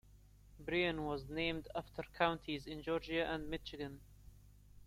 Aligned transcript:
"Berrien" 0.59 1.05
was 1.05 1.29
named 1.29 1.67
after 1.75 2.01
counties 2.17 2.65
in 2.65 2.81
Georgia 2.81 3.23
and 3.23 3.47
Michigan. 3.51 3.99